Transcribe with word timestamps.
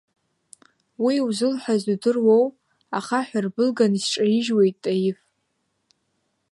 Уи 1.03 1.13
иузылҳәаз 1.19 1.83
удыруоу, 1.93 2.45
ахаҳә 2.97 3.33
рбылгьаны 3.45 3.97
исҿаижьуеит 3.99 4.75
Таиф. 4.83 5.19